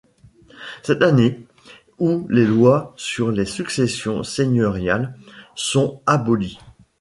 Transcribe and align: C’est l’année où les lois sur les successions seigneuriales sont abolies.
C’est 0.81 0.99
l’année 0.99 1.45
où 1.99 2.25
les 2.31 2.47
lois 2.47 2.91
sur 2.97 3.29
les 3.29 3.45
successions 3.45 4.23
seigneuriales 4.23 5.15
sont 5.53 6.01
abolies. 6.07 6.57